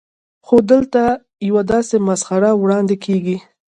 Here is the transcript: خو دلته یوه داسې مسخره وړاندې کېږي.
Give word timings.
خو 0.45 0.55
دلته 0.71 1.01
یوه 1.47 1.63
داسې 1.71 1.95
مسخره 2.07 2.49
وړاندې 2.61 2.95
کېږي. 3.05 3.37